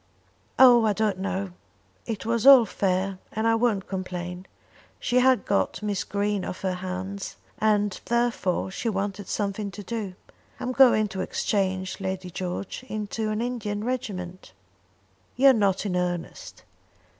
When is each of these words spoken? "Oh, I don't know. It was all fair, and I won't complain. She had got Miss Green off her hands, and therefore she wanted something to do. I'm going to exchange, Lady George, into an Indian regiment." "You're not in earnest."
"Oh, 0.57 0.83
I 0.83 0.93
don't 0.93 1.19
know. 1.19 1.51
It 2.07 2.25
was 2.25 2.47
all 2.47 2.65
fair, 2.65 3.19
and 3.33 3.45
I 3.47 3.53
won't 3.53 3.87
complain. 3.87 4.47
She 4.99 5.17
had 5.19 5.45
got 5.45 5.83
Miss 5.83 6.03
Green 6.03 6.43
off 6.43 6.61
her 6.61 6.73
hands, 6.73 7.37
and 7.59 8.01
therefore 8.05 8.71
she 8.71 8.89
wanted 8.89 9.27
something 9.27 9.69
to 9.69 9.83
do. 9.83 10.15
I'm 10.59 10.71
going 10.71 11.07
to 11.09 11.21
exchange, 11.21 11.99
Lady 12.01 12.31
George, 12.31 12.83
into 12.87 13.29
an 13.29 13.43
Indian 13.43 13.83
regiment." 13.83 14.53
"You're 15.35 15.53
not 15.53 15.85
in 15.85 15.95
earnest." 15.95 16.63